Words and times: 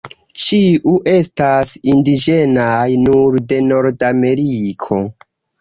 Ĉiu 0.43 0.93
estas 1.11 1.73
indiĝenaj 1.93 2.81
nur 3.05 3.39
de 3.53 3.63
Nordameriko. 3.69 5.03